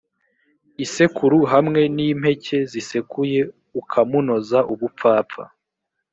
isekuru 0.85 1.37
hamwe 1.53 1.81
n 1.95 1.97
impeke 2.09 2.57
zisekuye 2.71 3.39
ukamunoza 3.81 4.59
ubupfapfa 4.73 5.43